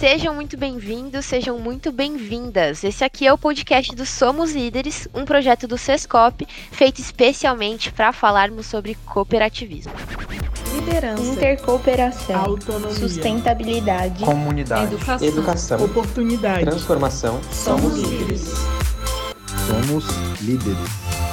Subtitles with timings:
[0.00, 2.82] Sejam muito bem-vindos, sejam muito bem-vindas.
[2.82, 8.10] Esse aqui é o podcast do Somos Líderes, um projeto do Sescop feito especialmente para
[8.10, 9.92] falarmos sobre cooperativismo.
[10.74, 17.38] Liderança, intercooperação, autonomia, sustentabilidade, comunidade, educação, educação oportunidade, transformação.
[17.52, 18.54] Somos líderes.
[19.66, 20.06] Somos
[20.40, 21.29] líderes.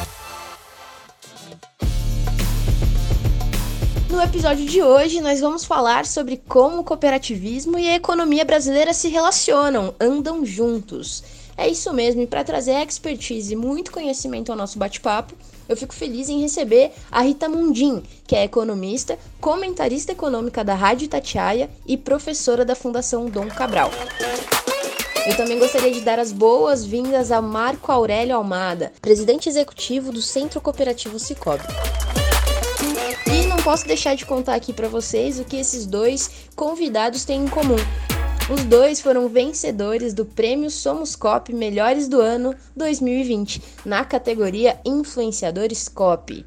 [4.17, 8.91] No episódio de hoje, nós vamos falar sobre como o cooperativismo e a economia brasileira
[8.91, 11.23] se relacionam, andam juntos.
[11.55, 15.35] É isso mesmo, e para trazer expertise e muito conhecimento ao nosso bate-papo,
[15.69, 21.05] eu fico feliz em receber a Rita Mundim, que é economista, comentarista econômica da Rádio
[21.05, 23.91] Itatiaia e professora da Fundação Dom Cabral.
[25.27, 30.59] Eu também gostaria de dar as boas-vindas a Marco Aurélio Almada, presidente executivo do Centro
[30.59, 31.65] Cooperativo Cicobi.
[33.67, 37.75] Posso deixar de contar aqui para vocês o que esses dois convidados têm em comum.
[38.49, 45.89] Os dois foram vencedores do Prêmio Somos Cop Melhores do Ano 2020, na categoria Influenciadores
[45.89, 46.45] Cop.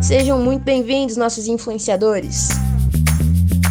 [0.00, 2.50] Sejam muito bem-vindos, nossos influenciadores.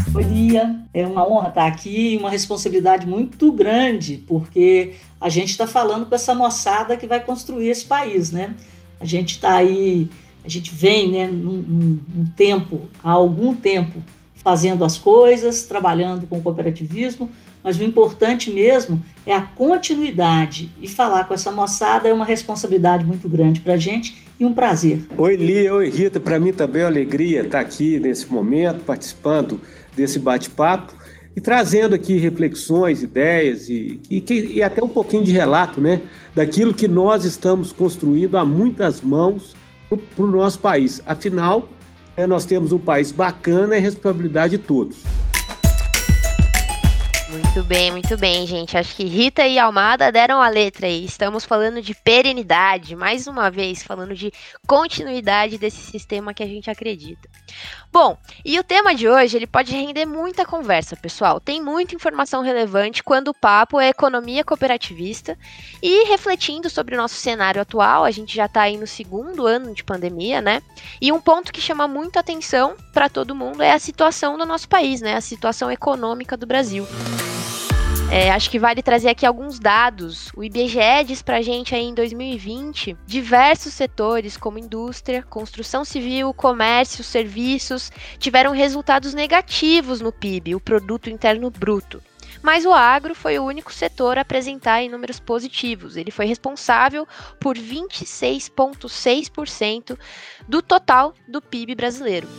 [0.09, 5.51] Bom dia, é uma honra estar aqui e uma responsabilidade muito grande, porque a gente
[5.51, 8.53] está falando com essa moçada que vai construir esse país, né?
[8.99, 10.09] A gente está aí
[10.47, 14.01] a gente vem, né, num, num tempo, há algum tempo,
[14.35, 17.29] fazendo as coisas, trabalhando com o cooperativismo,
[17.61, 20.71] mas o importante mesmo é a continuidade.
[20.81, 24.53] E falar com essa moçada é uma responsabilidade muito grande para a gente e um
[24.53, 25.05] prazer.
[25.17, 26.17] Oi, Lia, oi, Rita.
[26.17, 29.59] Para mim também é uma alegria estar aqui nesse momento, participando
[29.97, 30.93] desse bate-papo
[31.35, 35.99] e trazendo aqui reflexões, ideias e, e, e até um pouquinho de relato né,
[36.33, 39.53] daquilo que nós estamos construindo a muitas mãos
[39.89, 41.01] para o nosso país.
[41.05, 41.69] Afinal,
[42.15, 45.03] é, nós temos um país bacana e responsabilidade de todos.
[47.29, 48.77] Muito bem, muito bem, gente.
[48.77, 51.03] Acho que Rita e Almada deram a letra aí.
[51.03, 54.31] Estamos falando de perenidade, mais uma vez, falando de
[54.65, 57.27] continuidade desse sistema que a gente acredita.
[57.91, 61.41] Bom, e o tema de hoje, ele pode render muita conversa, pessoal.
[61.41, 65.37] Tem muita informação relevante quando o papo é economia cooperativista
[65.81, 69.73] e refletindo sobre o nosso cenário atual, a gente já está aí no segundo ano
[69.73, 70.61] de pandemia, né?
[71.01, 74.69] E um ponto que chama muito atenção para todo mundo é a situação do nosso
[74.69, 75.15] país, né?
[75.15, 76.87] A situação econômica do Brasil.
[78.09, 80.31] É, acho que vale trazer aqui alguns dados.
[80.35, 87.03] O IBGE diz pra gente aí em 2020, diversos setores como indústria, construção civil, comércio,
[87.03, 92.01] serviços, tiveram resultados negativos no PIB, o produto interno bruto.
[92.41, 95.97] Mas o agro foi o único setor a apresentar números positivos.
[95.97, 97.05] Ele foi responsável
[97.39, 99.99] por 26,6%
[100.47, 102.29] do total do PIB brasileiro.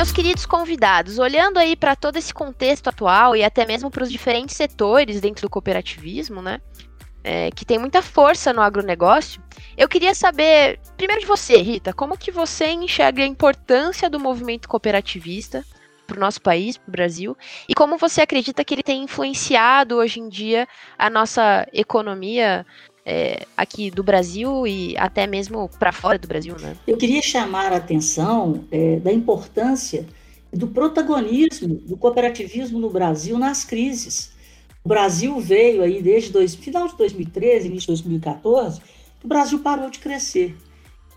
[0.00, 4.10] Meus queridos convidados, olhando aí para todo esse contexto atual e até mesmo para os
[4.10, 6.58] diferentes setores dentro do cooperativismo, né?
[7.22, 9.42] É, que tem muita força no agronegócio,
[9.76, 14.70] eu queria saber, primeiro de você, Rita, como que você enxerga a importância do movimento
[14.70, 15.62] cooperativista
[16.06, 17.36] para o nosso país, para o Brasil,
[17.68, 20.66] e como você acredita que ele tem influenciado hoje em dia
[20.96, 22.64] a nossa economia
[23.04, 26.76] é, aqui do Brasil e até mesmo para fora do Brasil, né?
[26.86, 30.06] Eu queria chamar a atenção é, da importância
[30.52, 34.32] do protagonismo do cooperativismo no Brasil nas crises.
[34.84, 38.80] O Brasil veio aí desde dois, final de 2013, início de 2014,
[39.22, 40.56] o Brasil parou de crescer.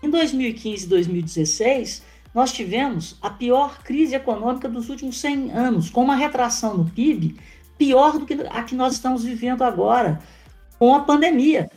[0.02, 2.02] Em 2015 e 2016,
[2.34, 7.36] nós tivemos a pior crise econômica dos últimos 100 anos, com uma retração no PIB
[7.78, 10.20] pior do que a que nós estamos vivendo agora,
[10.78, 11.70] com a pandemia.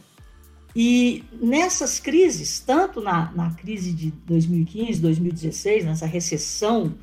[0.75, 6.93] E nessas crises, tanto na, na crise de 2015, 2016, nessa recessão,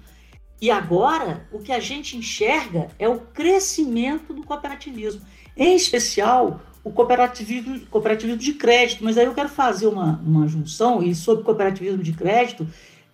[0.61, 5.23] e agora o que a gente enxerga é o crescimento do cooperativismo,
[5.57, 9.03] em especial o cooperativismo, cooperativismo de crédito.
[9.03, 12.67] Mas aí eu quero fazer uma, uma junção, e sobre cooperativismo de crédito,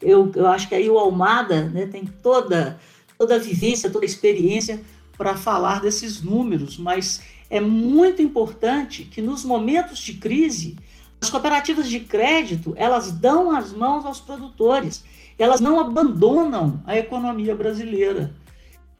[0.03, 2.79] eu, eu acho que aí o Almada né, tem toda,
[3.17, 4.81] toda a vivência, toda a experiência
[5.17, 10.76] para falar desses números, mas é muito importante que nos momentos de crise,
[11.20, 15.05] as cooperativas de crédito, elas dão as mãos aos produtores,
[15.37, 18.32] elas não abandonam a economia brasileira.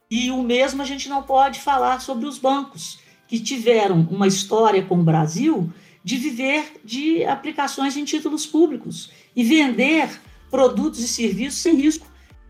[0.09, 4.83] E o mesmo a gente não pode falar sobre os bancos, que tiveram uma história
[4.83, 5.71] com o Brasil
[6.03, 10.19] de viver de aplicações em títulos públicos e vender
[10.49, 12.05] produtos e serviços sem risco.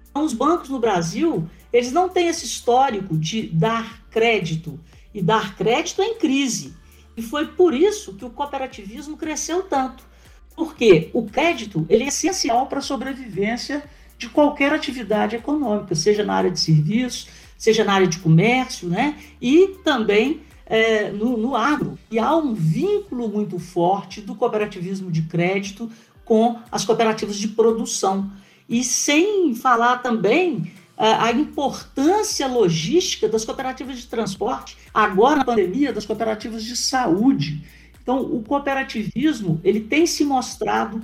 [0.10, 4.80] Então, os bancos no Brasil, eles não têm esse histórico de dar crédito,
[5.14, 6.74] e dar crédito em crise.
[7.16, 10.04] E foi por isso que o cooperativismo cresceu tanto.
[10.56, 13.84] Porque o crédito ele é essencial para a sobrevivência
[14.18, 17.28] de qualquer atividade econômica, seja na área de serviços,
[17.58, 19.18] seja na área de comércio, né?
[19.42, 21.98] E também é, no, no agro.
[22.10, 25.92] E há um vínculo muito forte do cooperativismo de crédito
[26.24, 28.32] com as cooperativas de produção.
[28.70, 36.06] E sem falar também a importância logística das cooperativas de transporte, agora na pandemia, das
[36.06, 37.66] cooperativas de saúde.
[38.02, 41.02] Então, o cooperativismo ele tem se mostrado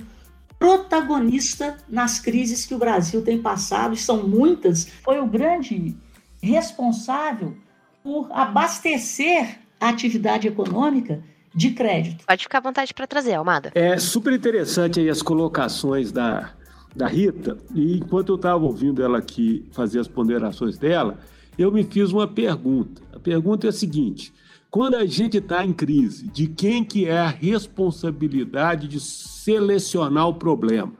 [0.58, 4.88] protagonista nas crises que o Brasil tem passado, e são muitas.
[5.02, 5.96] Foi o grande
[6.42, 7.56] responsável
[8.02, 11.22] por abastecer a atividade econômica
[11.54, 12.24] de crédito.
[12.26, 13.70] Pode ficar à vontade para trazer, Almada.
[13.74, 16.50] É super interessante aí as colocações da,
[16.94, 21.18] da Rita, e enquanto eu estava ouvindo ela aqui fazer as ponderações dela,
[21.56, 23.02] eu me fiz uma pergunta.
[23.12, 24.32] A pergunta é a seguinte:
[24.70, 30.34] quando a gente está em crise, de quem que é a responsabilidade de selecionar o
[30.34, 30.92] problema?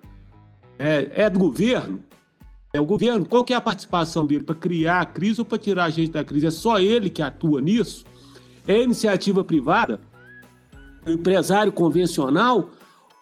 [0.79, 2.01] É, é do governo?
[2.73, 5.59] É o governo, qual que é a participação dele para criar a crise ou para
[5.59, 6.47] tirar a gente da crise?
[6.47, 8.05] É só ele que atua nisso?
[8.67, 10.01] É iniciativa privada?
[11.07, 12.71] É empresário convencional?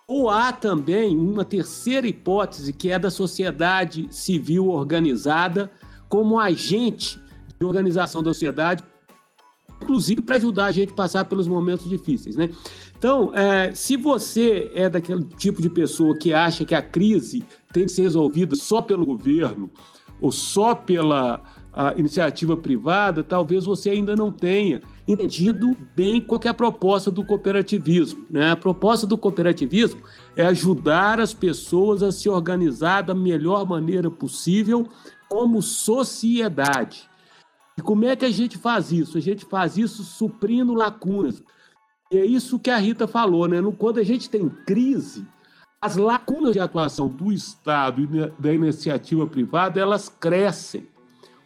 [0.09, 5.71] Ou há também uma terceira hipótese, que é da sociedade civil organizada
[6.09, 7.21] como agente
[7.59, 8.85] de organização da sociedade,
[9.83, 12.51] inclusive para ajudar a gente a passar pelos momentos difíceis, né?
[12.97, 17.85] Então, é, se você é daquele tipo de pessoa que acha que a crise tem
[17.85, 19.69] que ser resolvida só pelo governo
[20.21, 21.43] ou só pela
[21.97, 28.27] iniciativa privada, talvez você ainda não tenha entendido bem qual é a proposta do cooperativismo.
[28.29, 28.51] Né?
[28.51, 30.03] A proposta do cooperativismo
[30.37, 34.89] é ajudar as pessoas a se organizar da melhor maneira possível
[35.29, 37.09] como sociedade.
[37.79, 39.19] E como é que a gente faz isso?
[39.19, 41.43] A gente faz isso suprindo lacunas.
[42.11, 43.59] E é isso que a Rita falou, né?
[43.79, 45.27] Quando a gente tem crise,
[45.81, 50.89] as lacunas de atuação do Estado e da iniciativa privada, elas crescem.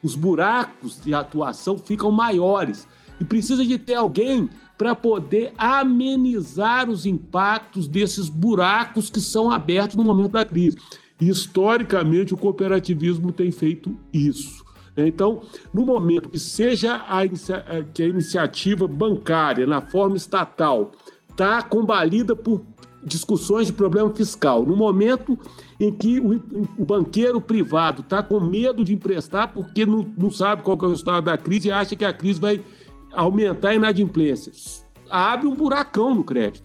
[0.02, 2.86] Os buracos de atuação ficam maiores.
[3.20, 9.94] E precisa de ter alguém para poder amenizar os impactos desses buracos que são abertos
[9.94, 10.78] no momento da crise.
[11.20, 14.64] E, historicamente, o cooperativismo tem feito isso.
[14.96, 20.92] Então, no momento que seja a, eh, que a iniciativa bancária, na forma estatal,
[21.30, 22.62] está combalida por
[23.02, 25.38] discussões de problema fiscal, no momento
[25.78, 26.34] em que o,
[26.78, 30.88] o banqueiro privado está com medo de emprestar porque não, não sabe qual é o
[30.88, 32.60] resultado da crise e acha que a crise vai
[33.12, 34.52] aumentar a inadimplência,
[35.10, 36.64] abre um buracão no crédito.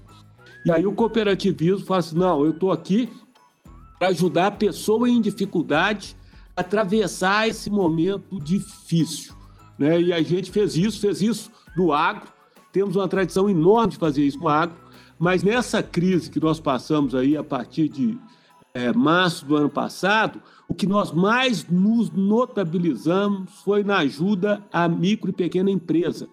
[0.65, 3.09] E aí o cooperativismo fala assim, não, eu estou aqui
[3.99, 6.15] para ajudar a pessoa em dificuldade
[6.55, 9.33] atravessar esse momento difícil.
[9.77, 10.01] Né?
[10.01, 12.29] E a gente fez isso, fez isso no agro,
[12.71, 14.75] temos uma tradição enorme de fazer isso no agro,
[15.19, 18.17] mas nessa crise que nós passamos aí a partir de
[18.73, 24.87] é, março do ano passado, o que nós mais nos notabilizamos foi na ajuda à
[24.87, 26.27] micro e pequena empresa.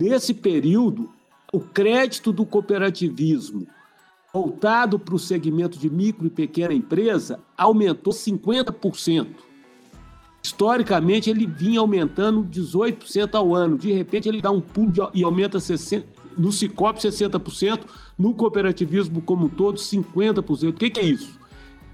[0.00, 1.10] Nesse período,
[1.52, 3.66] o crédito do cooperativismo
[4.32, 9.28] voltado para o segmento de micro e pequena empresa aumentou 50%.
[10.42, 13.76] Historicamente, ele vinha aumentando 18% ao ano.
[13.78, 16.04] De repente, ele dá um pulo e aumenta 60%,
[16.38, 17.80] no Cicobi 60%,
[18.18, 20.68] no cooperativismo como um todo 50%.
[20.68, 21.38] O que, que é isso?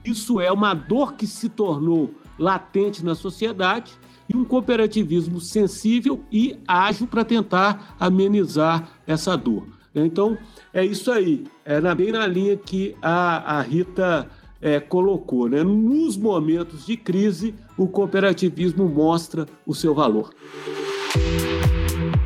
[0.04, 3.92] Isso é uma dor que se tornou latente na sociedade
[4.28, 9.66] e um cooperativismo sensível e ágil para tentar amenizar essa dor.
[9.94, 10.38] Então,
[10.72, 11.44] é isso aí.
[11.64, 14.28] É bem na linha que a, a Rita
[14.60, 15.48] é, colocou.
[15.48, 15.62] Né?
[15.62, 20.30] Nos momentos de crise, o cooperativismo mostra o seu valor.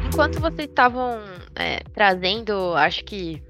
[0.06, 1.18] Enquanto vocês estavam
[1.54, 3.42] é, trazendo, acho que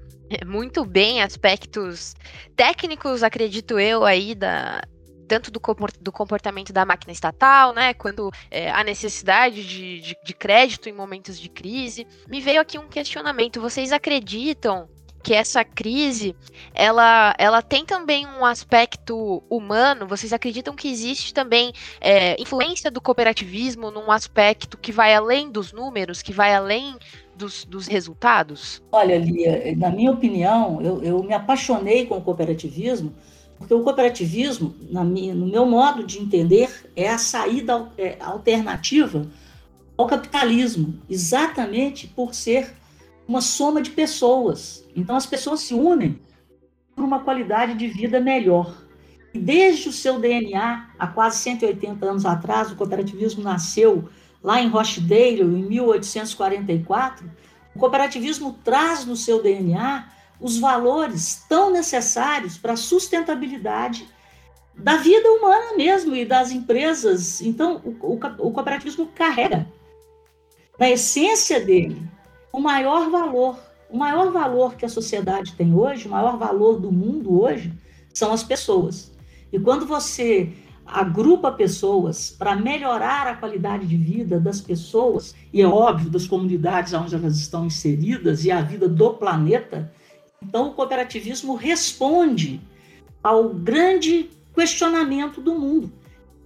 [0.45, 2.15] muito bem aspectos
[2.55, 4.81] técnicos, acredito eu, aí da,
[5.27, 5.61] tanto do,
[6.01, 10.93] do comportamento da máquina estatal, né, quanto é, a necessidade de, de, de crédito em
[10.93, 12.07] momentos de crise.
[12.27, 14.89] Me veio aqui um questionamento: vocês acreditam
[15.23, 16.33] que essa crise
[16.73, 20.07] ela, ela tem também um aspecto humano.
[20.07, 25.73] Vocês acreditam que existe também é, influência do cooperativismo num aspecto que vai além dos
[25.73, 26.97] números, que vai além
[27.37, 28.81] dos, dos resultados?
[28.91, 33.13] Olha, Lia, na minha opinião, eu, eu me apaixonei com o cooperativismo
[33.57, 34.75] porque o cooperativismo,
[35.05, 39.27] minha, no meu modo de entender, é a saída é, alternativa
[39.97, 42.71] ao capitalismo, exatamente por ser
[43.27, 44.85] uma soma de pessoas.
[44.95, 46.19] Então as pessoas se unem
[46.95, 48.85] por uma qualidade de vida melhor.
[49.33, 54.07] E desde o seu DNA, há quase 180 anos atrás, o cooperativismo nasceu
[54.43, 57.29] lá em Rochdale, em 1844.
[57.75, 60.07] O cooperativismo traz no seu DNA
[60.39, 64.07] os valores tão necessários para a sustentabilidade
[64.75, 67.41] da vida humana mesmo e das empresas.
[67.41, 69.67] Então, o, o, o cooperativismo carrega
[70.79, 72.01] na essência dele
[72.51, 73.57] o maior valor.
[73.89, 77.73] O maior valor que a sociedade tem hoje, o maior valor do mundo hoje,
[78.13, 79.11] são as pessoas.
[79.51, 80.51] E quando você
[80.87, 86.93] agrupa pessoas para melhorar a qualidade de vida das pessoas, e é óbvio, das comunidades
[86.93, 89.91] onde elas estão inseridas e a vida do planeta,
[90.41, 92.61] então o cooperativismo responde
[93.21, 95.91] ao grande questionamento do mundo.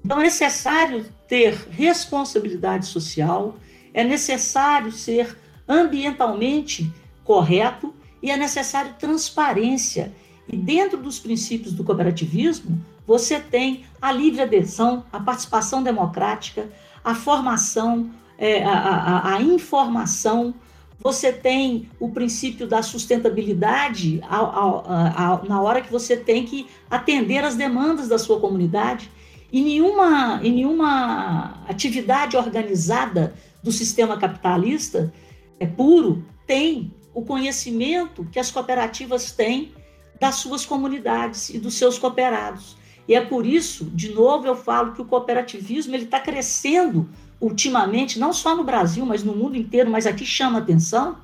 [0.03, 3.55] Então é necessário ter responsabilidade social,
[3.93, 6.91] é necessário ser ambientalmente
[7.23, 10.11] correto e é necessário transparência.
[10.47, 16.69] E dentro dos princípios do cooperativismo, você tem a livre adesão, a participação democrática,
[17.03, 20.53] a formação, é, a, a, a, informação,
[20.99, 27.43] você tem o princípio da sustentabilidade ao, ao, na hora que você tem que atender
[27.43, 29.09] as demandas da sua comunidade.
[29.51, 35.11] E nenhuma, e nenhuma atividade organizada do sistema capitalista
[35.59, 39.73] é puro tem o conhecimento que as cooperativas têm
[40.19, 42.77] das suas comunidades e dos seus cooperados.
[43.07, 48.19] E é por isso, de novo, eu falo que o cooperativismo ele está crescendo ultimamente,
[48.19, 51.17] não só no Brasil, mas no mundo inteiro, mas aqui chama atenção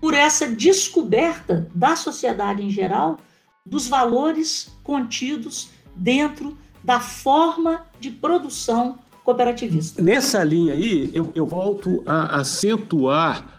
[0.00, 3.18] por essa descoberta da sociedade em geral
[3.64, 10.02] dos valores contidos dentro da forma de produção cooperativista.
[10.02, 13.54] Nessa linha aí, eu, eu volto a acentuar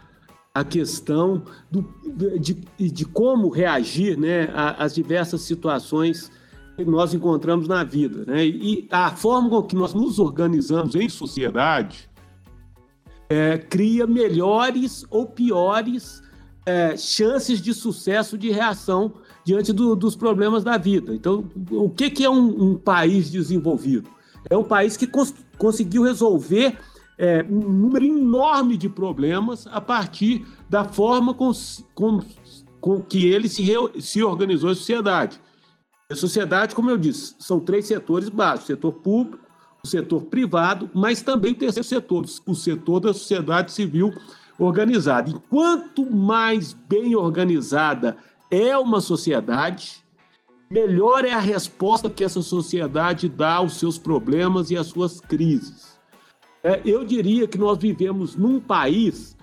[0.54, 1.84] a questão do,
[2.40, 4.48] de, de como reagir né,
[4.78, 6.32] às diversas situações
[6.84, 8.26] nós encontramos na vida.
[8.26, 8.46] Né?
[8.46, 12.10] E a forma com que nós nos organizamos em sociedade
[13.30, 16.22] é, cria melhores ou piores
[16.66, 19.14] é, chances de sucesso de reação
[19.44, 21.14] diante do, dos problemas da vida.
[21.14, 24.10] Então, o que, que é um, um país desenvolvido?
[24.50, 26.78] É um país que cons conseguiu resolver
[27.18, 31.52] é, um número enorme de problemas a partir da forma com,
[31.94, 32.20] com,
[32.82, 33.66] com que ele se,
[34.00, 35.40] se organizou a sociedade.
[36.12, 39.44] A sociedade, como eu disse, são três setores básicos: setor público,
[39.84, 44.14] o setor privado, mas também o terceiro setor, o setor da sociedade civil
[44.60, 45.32] organizada.
[45.32, 48.18] E quanto mais bem organizada
[48.52, 50.04] é uma sociedade,
[50.70, 56.00] melhor é a resposta que essa sociedade dá aos seus problemas e às suas crises.
[56.64, 59.36] É, eu diria que nós vivemos num país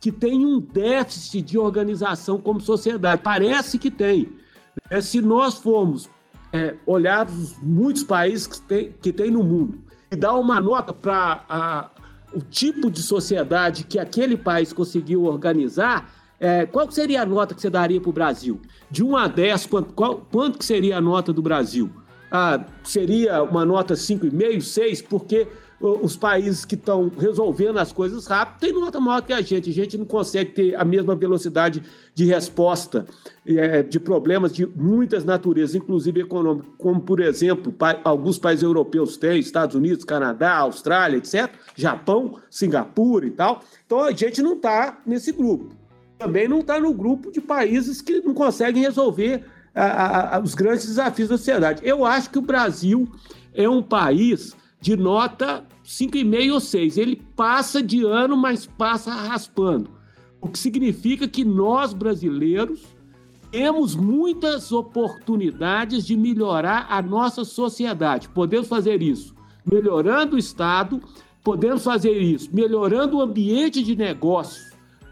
[0.00, 3.22] que tem um déficit de organização como sociedade.
[3.22, 4.45] Parece que tem.
[4.90, 6.08] É, se nós formos
[6.52, 9.78] é, olhar os muitos países que tem, que tem no mundo
[10.10, 11.90] e dar uma nota para
[12.32, 17.60] o tipo de sociedade que aquele país conseguiu organizar, é, qual seria a nota que
[17.60, 18.60] você daria para o Brasil?
[18.90, 21.90] De 1 a 10, quanto, qual, quanto que seria a nota do Brasil?
[22.30, 25.48] Ah, seria uma nota 5,5, 6, porque
[25.80, 29.68] os países que estão resolvendo as coisas rápido têm nota maior que a gente.
[29.68, 31.82] A gente não consegue ter a mesma velocidade
[32.14, 33.06] de resposta
[33.46, 39.16] é, de problemas de muitas naturezas, inclusive econômicas, como, por exemplo, pa alguns países europeus
[39.16, 43.62] têm, Estados Unidos, Canadá, Austrália, etc., Japão, Singapura e tal.
[43.84, 45.74] Então a gente não está nesse grupo.
[46.18, 50.86] Também não está no grupo de países que não conseguem resolver a, a, os grandes
[50.86, 51.82] desafios da sociedade.
[51.84, 53.06] Eu acho que o Brasil
[53.52, 56.98] é um país de nota 5,5 ou 6.
[56.98, 59.90] Ele passa de ano, mas passa raspando.
[60.40, 62.82] O que significa que nós, brasileiros,
[63.50, 68.28] temos muitas oportunidades de melhorar a nossa sociedade.
[68.28, 71.00] Podemos fazer isso melhorando o Estado,
[71.42, 74.62] podemos fazer isso melhorando o ambiente de negócio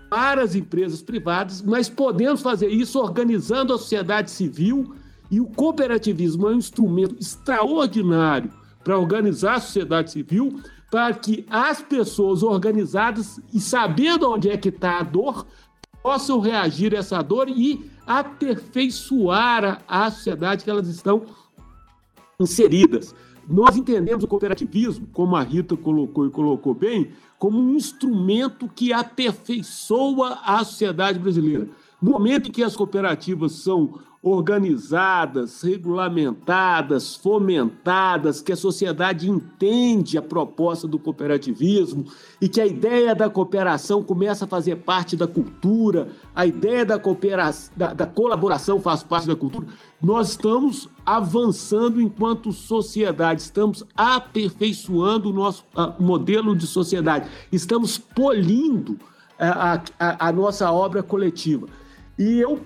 [0.09, 4.95] para as empresas privadas, mas podemos fazer isso organizando a sociedade civil
[5.29, 8.53] e o cooperativismo é um instrumento extraordinário
[8.85, 10.61] para organizar a sociedade civil,
[10.91, 15.47] para que as pessoas organizadas e sabendo onde é que está a dor,
[16.03, 21.23] possam reagir a essa dor e aperfeiçoar a, sociedade que elas estão
[22.39, 23.15] inseridas.
[23.49, 28.93] Nós entendemos o cooperativismo, como a Rita colocou e colocou bem, como um instrumento que
[28.93, 31.69] aperfeiçoa a sociedade brasileira.
[32.05, 40.23] No momento em que as cooperativas são organizadas, regulamentadas, fomentadas, que a sociedade entende a
[40.23, 42.05] proposta do cooperativismo
[42.43, 46.99] e que a ideia da cooperação começa a fazer parte da cultura, a ideia da,
[46.99, 49.67] cooperação, da, da colaboração faz parte da cultura,
[50.03, 55.65] nós estamos avançando enquanto sociedade, estamos aperfeiçoando o nosso
[55.99, 58.99] modelo de sociedade, estamos polindo
[59.39, 61.67] a, a, a nossa obra coletiva.
[62.19, 62.65] E eu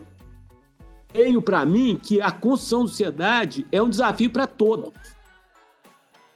[1.12, 4.93] tenho para mim que a construção da sociedade é um desafio para todos,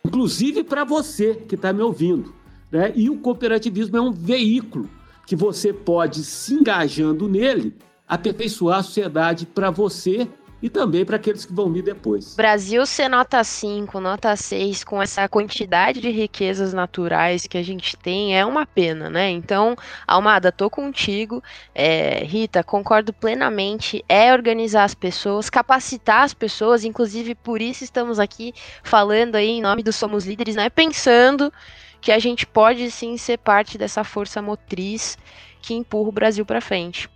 [0.04, 2.34] inclusive para você que está me ouvindo.
[2.70, 2.92] Né?
[2.96, 4.88] E o cooperativismo é um veículo
[5.26, 7.76] que você pode, se engajando nele,
[8.08, 10.28] aperfeiçoar a sociedade para você
[10.62, 12.36] e também para aqueles que vão vir depois.
[12.36, 17.96] Brasil ser nota 5, nota 6, com essa quantidade de riquezas naturais que a gente
[17.96, 19.28] tem, é uma pena, né?
[19.28, 19.76] Então,
[20.06, 21.42] Almada, tô contigo.
[21.74, 24.04] É, Rita, concordo plenamente.
[24.08, 28.54] É organizar as pessoas, capacitar as pessoas, inclusive por isso estamos aqui
[28.84, 30.70] falando aí em nome do Somos Líderes, né?
[30.70, 31.52] Pensando
[32.00, 35.18] que a gente pode sim ser parte dessa força motriz
[35.60, 37.08] que empurra o Brasil para frente.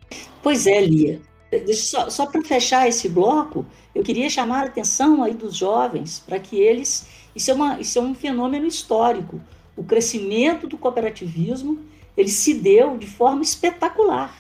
[0.43, 1.21] Pois é, Lia.
[1.75, 6.39] Só, só para fechar esse bloco, eu queria chamar a atenção aí dos jovens para
[6.39, 7.07] que eles.
[7.35, 9.41] Isso é, uma, isso é um fenômeno histórico.
[9.77, 11.79] O crescimento do cooperativismo
[12.17, 14.35] ele se deu de forma espetacular.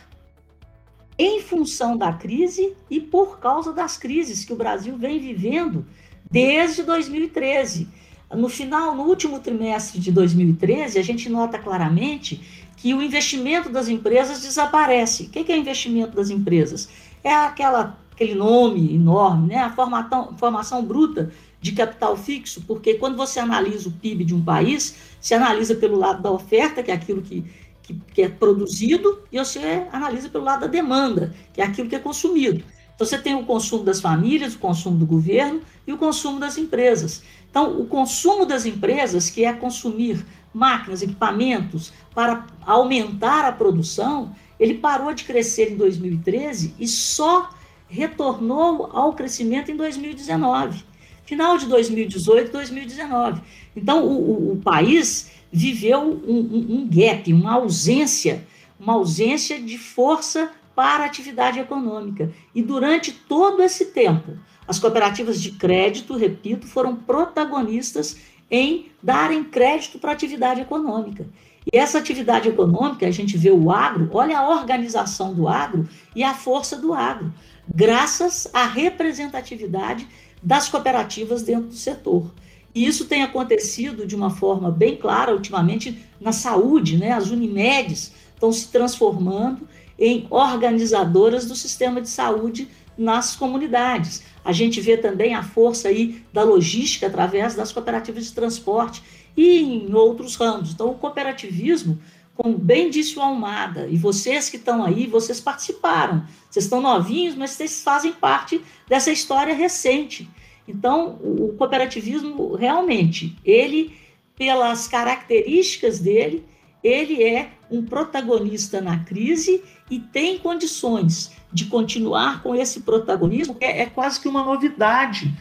[1.18, 5.86] Em função da crise e por causa das crises que o Brasil vem vivendo
[6.30, 7.88] desde 2013.
[8.34, 13.88] No final, no último trimestre de 2013, a gente nota claramente que o investimento das
[13.88, 15.24] empresas desaparece.
[15.24, 16.88] O que é investimento das empresas?
[17.24, 19.56] É aquela, aquele nome enorme, né?
[19.56, 24.44] a formação, formação bruta de capital fixo, porque quando você analisa o PIB de um
[24.44, 27.44] país, se analisa pelo lado da oferta, que é aquilo que,
[27.82, 31.96] que, que é produzido, e você analisa pelo lado da demanda, que é aquilo que
[31.96, 32.62] é consumido.
[32.94, 36.56] Então, você tem o consumo das famílias, o consumo do governo e o consumo das
[36.56, 37.22] empresas.
[37.50, 40.24] Então, o consumo das empresas, que é consumir
[40.56, 47.50] máquinas, equipamentos para aumentar a produção, ele parou de crescer em 2013 e só
[47.86, 50.82] retornou ao crescimento em 2019,
[51.26, 53.42] final de 2018, 2019.
[53.76, 58.46] Então, o, o, o país viveu um, um, um gap, uma ausência,
[58.80, 62.32] uma ausência de força para a atividade econômica.
[62.54, 68.16] E durante todo esse tempo, as cooperativas de crédito, repito, foram protagonistas
[68.50, 71.26] em darem crédito para atividade econômica.
[71.72, 76.22] E essa atividade econômica, a gente vê o agro, olha a organização do agro e
[76.22, 77.32] a força do agro,
[77.68, 80.06] graças à representatividade
[80.40, 82.32] das cooperativas dentro do setor.
[82.72, 87.10] E isso tem acontecido de uma forma bem clara ultimamente na saúde, né?
[87.10, 89.66] As Unimedes estão se transformando
[89.98, 94.22] em organizadoras do sistema de saúde nas comunidades.
[94.44, 99.02] A gente vê também a força aí da logística através das cooperativas de transporte
[99.36, 100.72] e em outros ramos.
[100.72, 101.98] Então, o cooperativismo,
[102.34, 106.24] como bem disse o Almada, e vocês que estão aí, vocês participaram.
[106.50, 110.28] Vocês estão novinhos, mas vocês fazem parte dessa história recente.
[110.66, 113.94] Então, o cooperativismo realmente, ele,
[114.36, 116.44] pelas características dele,
[116.82, 123.80] ele é um protagonista na crise e tem condições de continuar com esse protagonismo, é,
[123.80, 125.34] é quase que uma novidade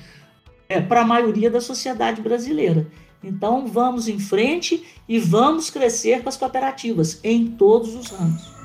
[0.69, 2.87] é, para a maioria da sociedade brasileira.
[3.21, 8.55] Então, vamos em frente e vamos crescer com as cooperativas em todos os ramos.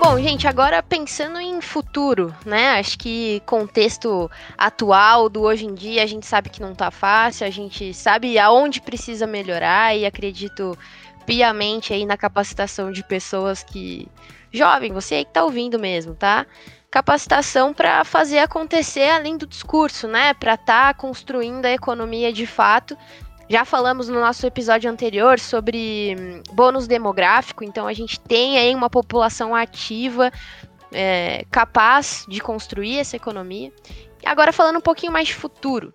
[0.00, 2.78] Bom, gente, agora pensando em futuro, né?
[2.78, 7.46] Acho que contexto atual do hoje em dia, a gente sabe que não tá fácil,
[7.46, 10.78] a gente sabe aonde precisa melhorar e acredito
[11.26, 14.08] piamente aí na capacitação de pessoas que
[14.52, 16.46] Jovem, você aí que tá ouvindo mesmo, tá?
[16.90, 20.32] Capacitação para fazer acontecer além do discurso, né?
[20.32, 22.96] Para estar tá construindo a economia de fato.
[23.48, 28.74] Já falamos no nosso episódio anterior sobre hum, bônus demográfico, então a gente tem aí
[28.74, 30.32] uma população ativa,
[30.90, 33.72] é, capaz de construir essa economia.
[34.24, 35.92] Agora falando um pouquinho mais de futuro.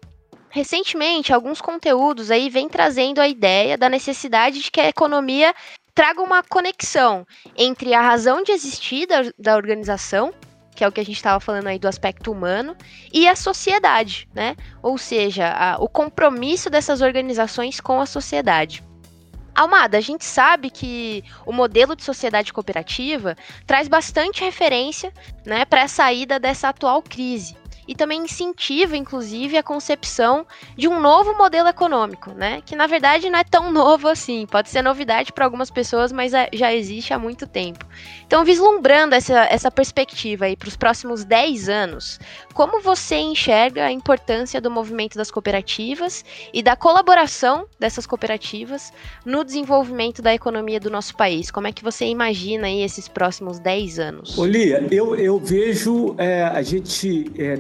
[0.52, 5.56] Recentemente, alguns conteúdos aí vêm trazendo a ideia da necessidade de que a economia
[5.96, 7.26] traga uma conexão
[7.58, 10.34] entre a razão de existir da, da organização,
[10.76, 12.76] que é o que a gente estava falando aí do aspecto humano,
[13.14, 14.58] e a sociedade, né?
[14.84, 18.84] Ou seja, a, o compromisso dessas organizações com a sociedade.
[19.56, 25.14] Almada, a gente sabe que o modelo de sociedade cooperativa traz bastante referência
[25.46, 27.61] né, para a saída dessa atual crise
[27.92, 32.62] e também incentiva, inclusive, a concepção de um novo modelo econômico, né?
[32.66, 36.34] Que na verdade não é tão novo assim, pode ser novidade para algumas pessoas, mas
[36.34, 37.86] é, já existe há muito tempo.
[38.26, 42.18] Então, vislumbrando essa, essa perspectiva aí para os próximos 10 anos,
[42.54, 46.24] como você enxerga a importância do movimento das cooperativas
[46.54, 48.94] e da colaboração dessas cooperativas
[49.26, 51.52] no desenvolvimento da economia do nosso país?
[51.52, 54.38] Como é que você imagina aí esses próximos 10 anos?
[54.38, 57.60] Olia, eu, eu vejo é, a gente é,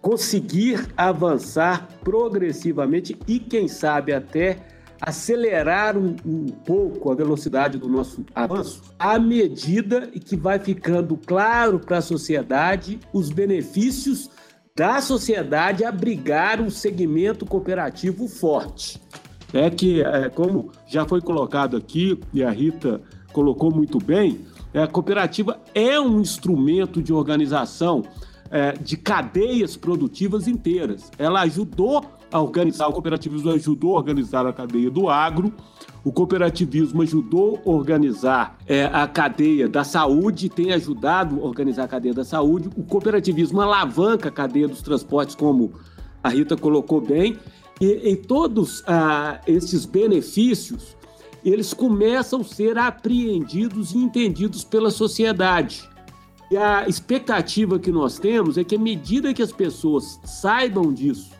[0.00, 4.58] conseguir avançar progressivamente e, quem sabe, até
[5.00, 11.80] acelerar um, um, pouco a velocidade do nosso avanço à medida que vai ficando claro
[11.80, 14.28] para a sociedade os benefícios
[14.76, 19.00] da sociedade abrigar um segmento cooperativo forte.
[19.52, 23.00] É que, é, como já foi colocado aqui, e a Rita
[23.32, 24.40] colocou muito bem,
[24.72, 28.04] a cooperativa é um instrumento de organização
[28.50, 31.10] é, de cadeias produtivas inteiras.
[31.18, 35.52] Ela ajudou a organizar, o cooperativismo ajudou a organizar a cadeia do agro,
[36.04, 41.88] o cooperativismo ajudou a organizar é, a cadeia da saúde, tem ajudado a organizar a
[41.88, 45.72] cadeia da saúde, o cooperativismo alavanca a cadeia dos transportes, como
[46.22, 47.36] a Rita colocou bem,
[47.80, 50.96] e, e todos ah, esses benefícios
[51.44, 55.88] eles começam a ser apreendidos e entendidos pela sociedade.
[56.50, 61.30] E a expectativa que nós temos é que, à medida que as pessoas saibam disso,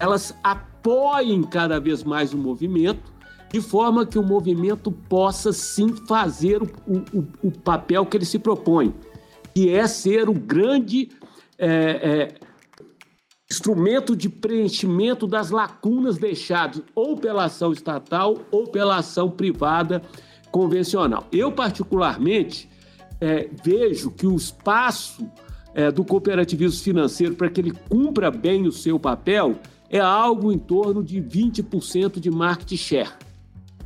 [0.00, 3.12] elas apoiem cada vez mais o movimento,
[3.52, 6.66] de forma que o movimento possa sim fazer o,
[7.12, 8.92] o, o papel que ele se propõe,
[9.54, 11.10] que é ser o grande
[11.56, 12.34] é, é,
[13.48, 20.02] instrumento de preenchimento das lacunas deixadas ou pela ação estatal ou pela ação privada
[20.50, 21.28] convencional.
[21.30, 22.71] Eu, particularmente,
[23.22, 25.30] é, vejo que o espaço
[25.72, 30.58] é, do cooperativismo financeiro para que ele cumpra bem o seu papel é algo em
[30.58, 33.12] torno de 20% de market share.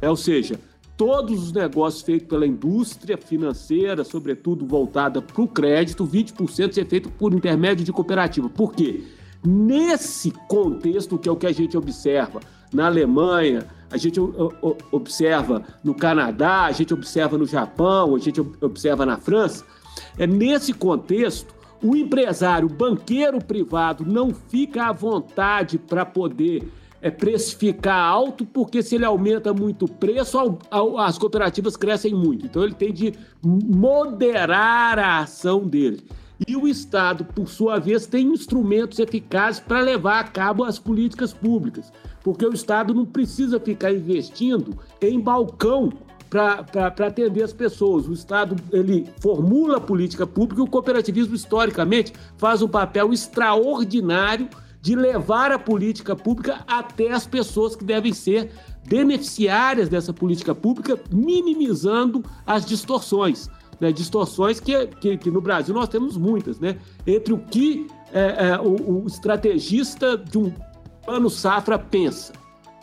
[0.01, 0.59] É, ou seja,
[0.97, 7.11] todos os negócios feitos pela indústria financeira, sobretudo voltada para o crédito, 20% é feito
[7.11, 8.49] por intermédio de cooperativa.
[8.49, 9.05] Por quê?
[9.45, 12.41] Nesse contexto, que é o que a gente observa
[12.73, 14.21] na Alemanha, a gente
[14.91, 19.65] observa no Canadá, a gente observa no Japão, a gente observa na França.
[20.19, 26.69] É nesse contexto, o empresário, o banqueiro privado, não fica à vontade para poder
[27.01, 30.59] é, precificar alto, porque se ele aumenta muito o preço,
[30.99, 32.47] as cooperativas crescem muito.
[32.47, 36.03] Então ele tem de moderar a ação dele.
[36.47, 41.33] E o Estado, por sua vez, tem instrumentos eficazes para levar a cabo as políticas
[41.33, 41.91] públicas,
[42.27, 45.93] porque o Estado não precisa ficar investindo em balcão
[46.29, 48.09] para atender as pessoas.
[48.09, 54.49] O Estado ele formula a política pública e o cooperativismo, historicamente, faz um papel extraordinário
[54.83, 58.51] de levar a política pública até as pessoas que devem ser
[58.89, 65.89] beneficiárias dessa política pública, minimizando as distorções né, distorções que, que, que, no Brasil nós
[65.89, 66.79] temos muitas, né?
[67.07, 70.51] Entre o que é, é, o, o, estrategista de um
[71.07, 72.33] plano safra pensa,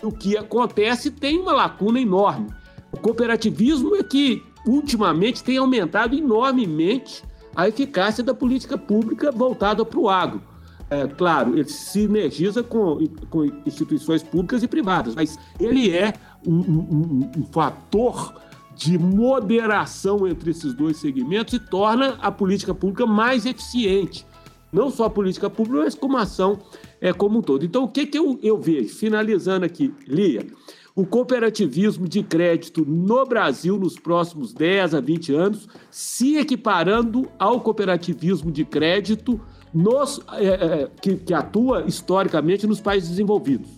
[0.01, 2.47] o que acontece tem uma lacuna enorme.
[2.91, 7.23] O cooperativismo é que ultimamente tem aumentado enormemente
[7.55, 10.41] a eficácia da política pública voltada para o agro.
[10.89, 16.13] É, claro, ele sinergiza com, com instituições públicas e privadas, mas ele é
[16.45, 18.41] um, um, um fator
[18.75, 24.25] de moderação entre esses dois segmentos e torna a política pública mais eficiente.
[24.71, 26.59] Não só a política pública, mas como ação
[27.03, 27.65] é, como um todo.
[27.65, 28.95] Então, o que, que eu, eu vejo?
[28.95, 30.47] Finalizando aqui, Lia,
[30.95, 37.59] o cooperativismo de crédito no Brasil nos próximos 10 a 20 anos se equiparando ao
[37.59, 39.37] cooperativismo de crédito
[39.73, 43.71] nos, é, é, que, que atua historicamente nos países desenvolvidos.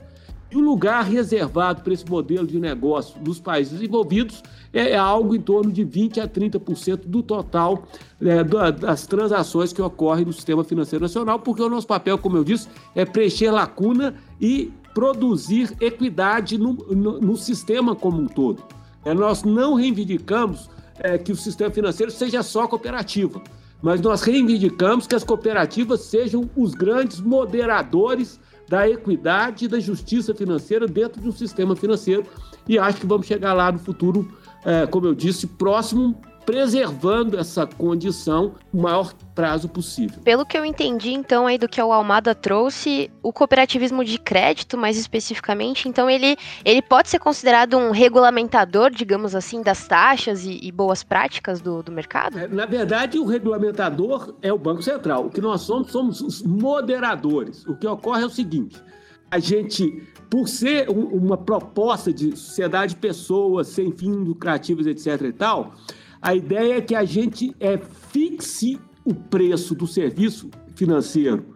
[0.51, 4.43] E o lugar reservado para esse modelo de negócio nos países desenvolvidos
[4.75, 7.87] é, é algo em torno de 20% a 30% do total
[8.21, 12.43] é, das transações que ocorrem no sistema financeiro nacional, porque o nosso papel, como eu
[12.43, 18.61] disse, é preencher lacuna e produzir equidade no, no, no sistema como um todo.
[19.05, 23.41] É, nós não reivindicamos é, que o sistema financeiro seja só cooperativa,
[23.81, 30.33] mas nós reivindicamos que as cooperativas sejam os grandes moderadores da equidade e da justiça
[30.33, 32.25] financeira dentro de um sistema financeiro.
[32.67, 34.27] E acho que vamos chegar lá no futuro,
[34.65, 40.19] é, como eu disse, próximo preservando essa condição o maior prazo possível.
[40.23, 44.77] Pelo que eu entendi, então, aí do que o Almada trouxe, o cooperativismo de crédito,
[44.77, 50.59] mais especificamente, então ele, ele pode ser considerado um regulamentador, digamos assim, das taxas e,
[50.61, 52.37] e boas práticas do, do mercado?
[52.37, 55.25] É, na verdade, o regulamentador é o Banco Central.
[55.25, 57.65] O que nós somos, somos os moderadores.
[57.65, 58.81] O que ocorre é o seguinte,
[59.29, 65.21] a gente por ser uma proposta de sociedade de pessoas sem fins lucrativos, etc.
[65.21, 65.73] e tal,
[66.21, 71.55] a ideia é que a gente é, fixe o preço do serviço financeiro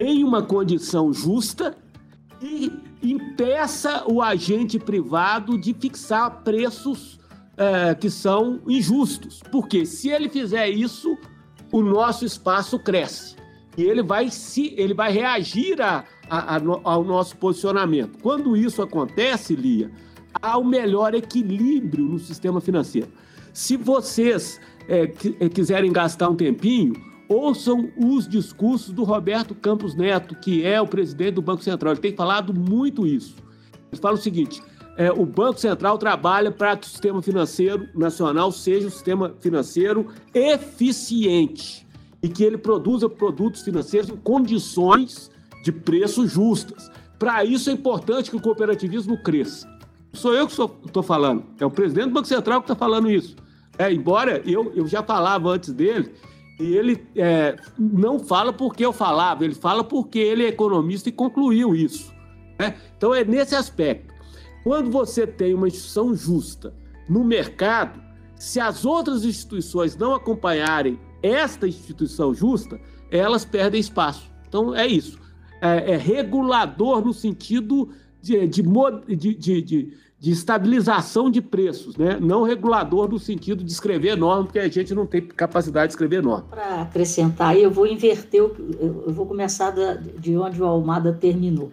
[0.00, 1.76] em uma condição justa
[2.42, 7.20] e impeça o agente privado de fixar preços
[7.56, 9.40] é, que são injustos.
[9.52, 11.16] Porque se ele fizer isso,
[11.70, 13.36] o nosso espaço cresce
[13.76, 18.18] e ele vai se ele vai reagir a, a, a, ao nosso posicionamento.
[18.22, 19.90] Quando isso acontece, Lia,
[20.40, 23.08] há o melhor equilíbrio no sistema financeiro.
[23.52, 25.08] Se vocês é,
[25.48, 26.94] quiserem gastar um tempinho,
[27.28, 31.94] ouçam os discursos do Roberto Campos Neto, que é o presidente do Banco Central.
[31.94, 33.34] Ele tem falado muito isso.
[33.92, 34.62] Ele fala o seguinte:
[34.96, 40.06] é, o Banco Central trabalha para que o sistema financeiro nacional seja um sistema financeiro
[40.32, 41.86] eficiente
[42.22, 45.29] e que ele produza produtos financeiros em condições
[45.62, 46.90] de preço justas.
[47.18, 49.68] Para isso é importante que o cooperativismo cresça.
[50.12, 53.36] Sou eu que estou falando, é o presidente do Banco Central que está falando isso.
[53.78, 56.12] É, embora eu, eu já falava antes dele,
[56.58, 61.12] e ele é, não fala porque eu falava, ele fala porque ele é economista e
[61.12, 62.12] concluiu isso.
[62.58, 62.76] Né?
[62.96, 64.12] Então é nesse aspecto.
[64.62, 66.74] Quando você tem uma instituição justa
[67.08, 67.98] no mercado,
[68.36, 72.78] se as outras instituições não acompanharem esta instituição justa,
[73.10, 74.30] elas perdem espaço.
[74.46, 75.18] Então é isso.
[75.60, 77.90] É, é regulador no sentido
[78.22, 78.62] de, de,
[79.16, 82.18] de, de de estabilização de preços, né?
[82.20, 86.22] não regulador no sentido de escrever norma, porque a gente não tem capacidade de escrever
[86.22, 86.44] norma.
[86.50, 89.74] Para acrescentar, eu vou inverter, eu vou começar
[90.18, 91.72] de onde o Almada terminou.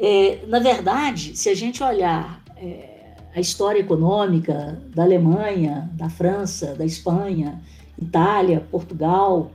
[0.00, 6.74] É, na verdade, se a gente olhar é, a história econômica da Alemanha, da França,
[6.74, 7.62] da Espanha,
[7.96, 9.52] Itália, Portugal,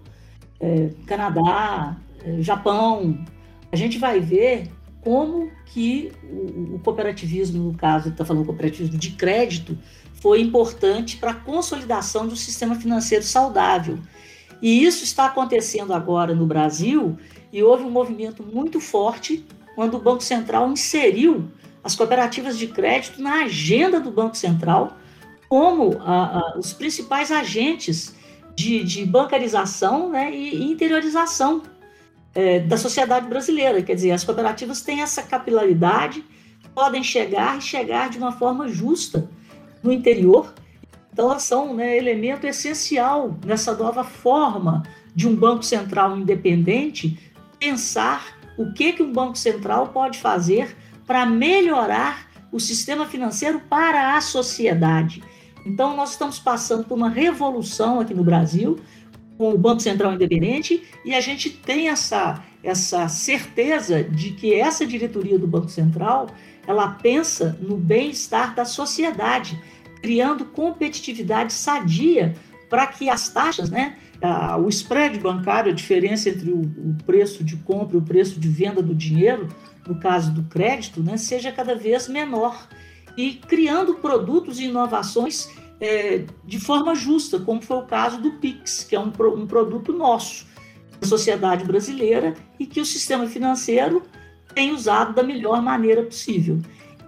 [0.57, 3.19] é, Canadá, é, Japão,
[3.71, 4.69] a gente vai ver
[5.01, 9.77] como que o, cooperativismo, no caso, está falando cooperativismo de crédito,
[10.13, 13.97] foi importante para a consolidação do sistema financeiro saudável.
[14.61, 17.17] E isso está acontecendo agora no Brasil,
[17.51, 19.43] e houve um movimento muito forte
[19.75, 21.49] quando o Banco Central inseriu
[21.83, 24.97] as cooperativas de crédito na agenda do Banco Central
[25.49, 28.15] como a, a, os principais agentes
[28.55, 31.63] de, de bancarização né, e interiorização
[32.33, 33.81] é, da sociedade brasileira.
[33.81, 36.23] Quer dizer, as cooperativas têm essa capilaridade,
[36.73, 39.29] podem chegar e chegar de uma forma justa
[39.83, 40.53] no interior.
[41.11, 47.19] Então, elas são né, elemento essencial nessa nova forma de um Banco Central independente
[47.59, 54.15] pensar o que, que um Banco Central pode fazer para melhorar o sistema financeiro para
[54.15, 55.21] a sociedade.
[55.65, 58.79] Então, nós estamos passando por uma revolução aqui no Brasil,
[59.37, 64.85] com o Banco Central independente e a gente tem essa, essa certeza de que essa
[64.85, 66.27] diretoria do Banco Central
[66.67, 69.59] ela pensa no bem-estar da sociedade,
[70.01, 72.35] criando competitividade sadia
[72.69, 73.97] para que as taxas, né,
[74.63, 78.47] o spread bancário, a diferença entre o, o, preço de compra e o preço de
[78.47, 79.47] venda do dinheiro,
[79.87, 82.67] no caso do crédito, né, seja cada vez menor.
[83.17, 85.49] E criando produtos e inovações
[85.81, 89.91] é, de forma justa, como foi o caso do Pix, que é um, um produto
[89.91, 90.45] nosso,
[90.99, 94.03] da sociedade brasileira, e que o sistema financeiro
[94.53, 96.59] tem usado da melhor maneira possível.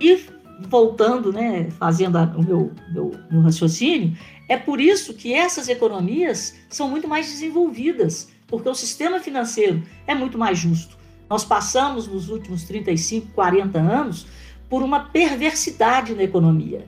[0.02, 0.26] E
[0.68, 4.18] voltando, né, fazendo a, o meu, meu, meu raciocínio,
[4.50, 10.16] é por isso que essas economias são muito mais desenvolvidas, porque o sistema financeiro é
[10.16, 10.98] muito mais justo.
[11.30, 14.26] Nós passamos nos últimos 35, 40 anos
[14.68, 16.88] por uma perversidade na economia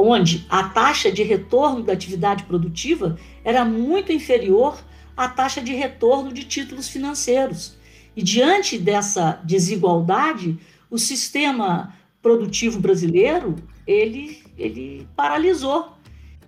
[0.00, 4.78] onde a taxa de retorno da atividade produtiva era muito inferior
[5.16, 7.76] à taxa de retorno de títulos financeiros.
[8.16, 10.58] E diante dessa desigualdade,
[10.90, 15.92] o sistema produtivo brasileiro, ele, ele paralisou.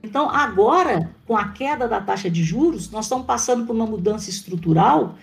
[0.03, 4.29] Então, agora, com a queda da taxa de juros, nós estamos passando por uma mudança
[4.29, 5.17] estrutural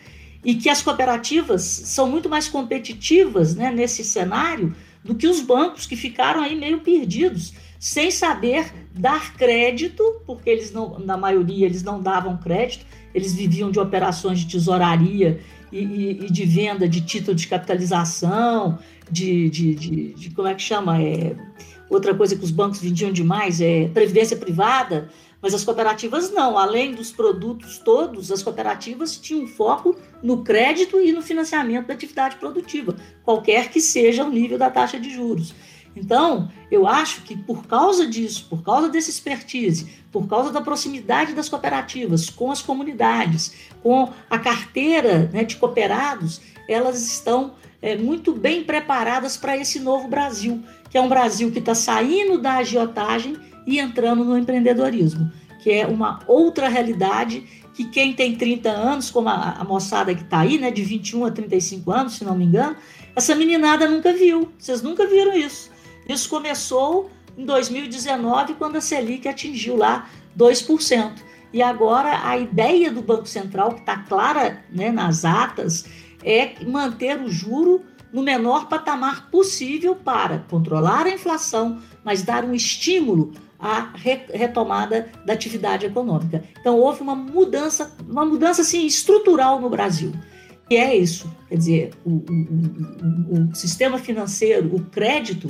[0.44, 5.86] e que as cooperativas são muito mais competitivas né, nesse cenário do que os bancos
[5.86, 11.82] que ficaram aí meio perdidos sem saber dar crédito, porque eles não, na maioria, eles
[11.82, 15.40] não davam crédito, eles viviam de operações de tesouraria
[15.72, 18.78] e, e, e de venda de título de capitalização,
[19.10, 21.02] de, de, de, de, como é que chama?
[21.02, 21.36] É,
[21.90, 25.10] outra coisa que os bancos vendiam demais é previdência privada,
[25.42, 26.58] mas as cooperativas não.
[26.58, 32.36] Além dos produtos todos, as cooperativas tinham foco no crédito e no financiamento da atividade
[32.36, 35.56] produtiva, qualquer que seja o nível da taxa de juros.
[35.96, 41.34] Então, eu acho que por causa disso, por causa desse expertise, por causa da proximidade
[41.34, 48.34] das cooperativas com as comunidades, com a carteira né, de cooperados, elas estão é, muito
[48.34, 53.38] bem preparadas para esse novo Brasil, que é um Brasil que está saindo da agiotagem
[53.66, 59.30] e entrando no empreendedorismo, que é uma outra realidade que quem tem 30 anos, como
[59.30, 62.46] a, a moçada que está aí, né, de 21 a 35 anos, se não me
[62.46, 62.76] engano,
[63.16, 64.52] essa meninada nunca viu.
[64.58, 65.72] Vocês nunca viram isso.
[66.10, 71.12] Isso começou em 2019, quando a Selic atingiu lá 2%.
[71.54, 75.86] E agora a ideia do Banco Central, que está clara né, nas atas,
[76.24, 82.54] é manter o juro no menor patamar possível para controlar a inflação, mas dar um
[82.54, 83.92] estímulo à
[84.34, 86.44] retomada da atividade econômica.
[86.60, 90.12] Então houve uma mudança, uma mudança assim estrutural no Brasil.
[90.70, 95.50] E é isso, quer dizer, o, o, o, sistema financeiro, o crédito,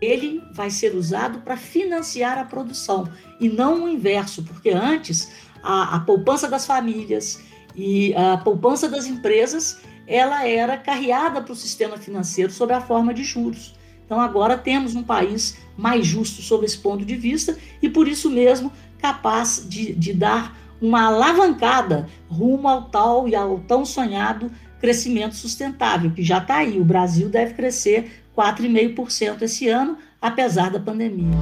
[0.00, 3.08] ele vai ser usado para financiar a produção
[3.40, 5.30] e não o inverso, porque antes
[5.62, 7.42] a, a poupança das famílias
[7.74, 13.12] e a poupança das empresas ela era carreada para o sistema financeiro sob a forma
[13.12, 13.74] de juros.
[14.04, 18.30] Então agora temos um país mais justo sob esse ponto de vista e por isso
[18.30, 25.34] mesmo capaz de, de dar uma alavancada rumo ao tal e ao tão sonhado crescimento
[25.34, 26.80] sustentável, que já está aí.
[26.80, 31.36] O Brasil deve crescer 4,5% esse ano, apesar da pandemia.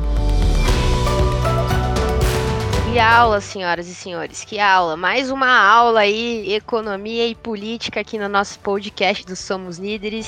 [2.90, 4.96] Que aula, senhoras e senhores, que aula.
[4.96, 10.26] Mais uma aula aí, economia e política aqui no nosso podcast do Somos Líderes.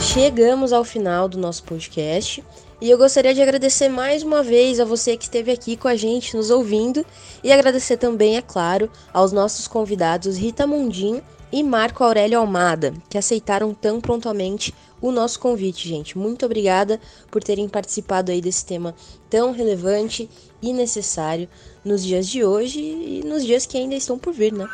[0.00, 2.42] Chegamos ao final do nosso podcast
[2.80, 5.96] e eu gostaria de agradecer mais uma vez a você que esteve aqui com a
[5.96, 7.04] gente nos ouvindo
[7.44, 11.20] e agradecer também, é claro, aos nossos convidados Rita Mundim
[11.52, 16.18] e Marco Aurélio Almada, que aceitaram tão prontamente o nosso convite, gente.
[16.18, 18.94] Muito obrigada por terem participado aí desse tema
[19.30, 20.28] tão relevante
[20.60, 21.48] e necessário
[21.84, 24.66] nos dias de hoje e nos dias que ainda estão por vir, né?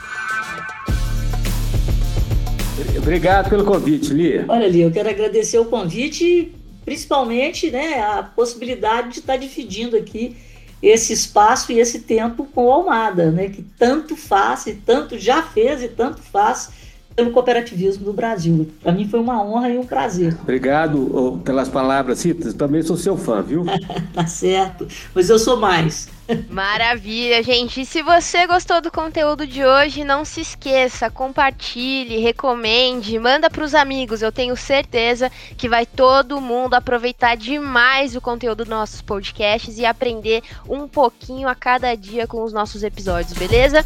[2.97, 4.47] Obrigado pelo convite, Lia.
[4.49, 10.37] Olha, Lia, eu quero agradecer o convite, principalmente né, a possibilidade de estar dividindo aqui
[10.87, 15.43] esse espaço e esse tempo com o Almada, né, que tanto faz e tanto já
[15.43, 16.71] fez e tanto faz
[17.15, 18.71] pelo cooperativismo do Brasil.
[18.83, 20.37] Para mim foi uma honra e um prazer.
[20.43, 22.53] Obrigado pelas palavras, Cita.
[22.53, 23.65] Também sou seu fã, viu?
[24.13, 26.09] tá certo, mas eu sou mais.
[26.49, 27.83] Maravilha, gente.
[27.83, 33.65] E se você gostou do conteúdo de hoje, não se esqueça, compartilhe, recomende, manda para
[33.65, 34.23] os amigos.
[34.23, 39.85] Eu tenho certeza que vai todo mundo aproveitar demais o conteúdo dos nossos podcasts e
[39.85, 43.85] aprender um pouquinho a cada dia com os nossos episódios, beleza?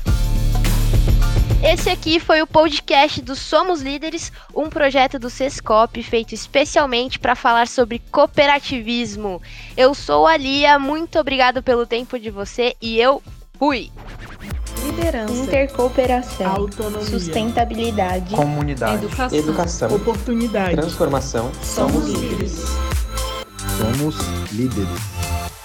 [1.63, 7.35] Esse aqui foi o podcast do Somos Líderes, um projeto do Sescop feito especialmente para
[7.35, 9.43] falar sobre cooperativismo.
[9.77, 13.21] Eu sou a Lia, muito obrigado pelo tempo de você e eu
[13.59, 13.91] fui.
[14.85, 21.51] Liderança, intercooperação, autonomia, sustentabilidade, comunidade, educação, educação oportunidade, transformação.
[21.61, 22.65] Somos líderes.
[23.77, 24.17] Somos
[24.53, 25.58] líderes.